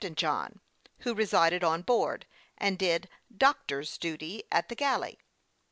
13 0.01 0.09
tain 0.15 0.15
John, 0.15 0.61
who 1.01 1.13
resided 1.13 1.63
on 1.63 1.83
board, 1.83 2.25
and 2.57 2.79
did" 2.79 3.07
doctor's" 3.45 3.97
duty 3.99 4.41
at 4.51 4.67
the 4.67 4.73
galley. 4.75 5.19